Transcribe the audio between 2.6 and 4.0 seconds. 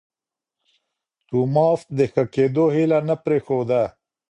هیله نه پرېښوده.